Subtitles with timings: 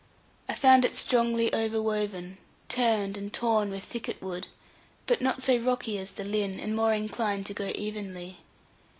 [0.49, 4.47] I found it strongly over woven, turned, and torn with thicket wood,
[5.05, 8.37] but not so rocky as the Lynn, and more inclined to go evenly.